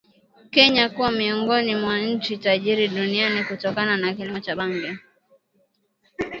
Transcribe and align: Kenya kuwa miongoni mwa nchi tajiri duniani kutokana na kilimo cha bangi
Kenya 0.51 0.89
kuwa 0.89 1.11
miongoni 1.11 1.75
mwa 1.75 1.99
nchi 1.99 2.37
tajiri 2.37 2.87
duniani 2.87 3.43
kutokana 3.43 3.97
na 3.97 4.13
kilimo 4.13 4.39
cha 4.39 4.55
bangi 4.55 4.97